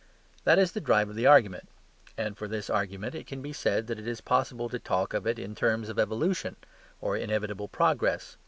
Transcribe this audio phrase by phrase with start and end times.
[0.45, 1.69] That is the drive of the argument.
[2.17, 5.27] And for this argument it can be said that it is possible to talk of
[5.27, 6.55] it in terms of evolution
[7.01, 8.35] or inevitable progress.